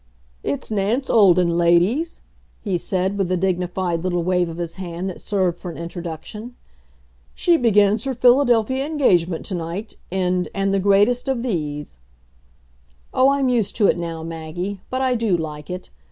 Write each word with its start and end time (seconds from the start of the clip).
"It's 0.41 0.71
Nance 0.71 1.11
Olden, 1.11 1.59
ladies," 1.59 2.21
he 2.63 2.75
said, 2.79 3.19
with 3.19 3.31
a 3.31 3.37
dignified 3.37 4.03
little 4.03 4.23
wave 4.23 4.49
of 4.49 4.57
his 4.57 4.77
hand 4.77 5.07
that 5.11 5.21
served 5.21 5.59
for 5.59 5.69
an 5.69 5.77
introduction. 5.77 6.55
"She 7.35 7.55
begins 7.55 8.05
her 8.05 8.15
Philadelphia 8.15 8.83
engagement 8.83 9.45
to 9.45 9.53
night 9.53 9.97
in 10.09 10.49
And 10.55 10.73
the 10.73 10.79
Greatest 10.79 11.27
of 11.27 11.43
These." 11.43 11.99
Oh, 13.13 13.29
I'm 13.29 13.47
used 13.47 13.75
to 13.75 13.85
it 13.85 13.95
now, 13.99 14.23
Maggie, 14.23 14.81
but 14.89 15.03
I 15.03 15.13
do 15.13 15.37
like 15.37 15.69
it. 15.69 15.91